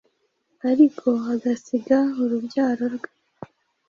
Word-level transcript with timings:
ariko 0.69 1.09
agasiga 1.33 1.99
urubyaro, 2.21 2.85
rwe 2.95 3.09